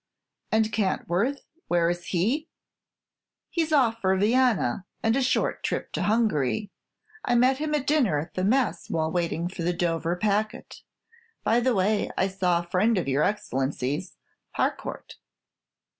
"And 0.51 0.73
Cantworth, 0.73 1.41
where 1.67 1.87
is 1.87 2.05
he?" 2.05 2.49
"He's 3.51 3.71
off 3.71 4.01
for 4.01 4.17
Vienna, 4.17 4.85
and 5.03 5.15
a 5.15 5.21
short 5.21 5.61
trip 5.63 5.91
to 5.91 6.01
Hungary. 6.01 6.71
I 7.23 7.35
met 7.35 7.59
him 7.59 7.75
at 7.75 7.85
dinner 7.85 8.17
at 8.17 8.33
the 8.33 8.43
mess 8.43 8.89
while 8.89 9.11
waiting 9.11 9.47
for 9.47 9.61
the 9.61 9.73
Dover 9.73 10.15
packet. 10.15 10.81
By 11.43 11.59
the 11.59 11.75
way, 11.75 12.09
I 12.17 12.29
saw 12.29 12.61
a 12.63 12.67
friend 12.67 12.97
of 12.97 13.07
your 13.07 13.21
Excellency's, 13.21 14.17
Harcourt." 14.53 15.17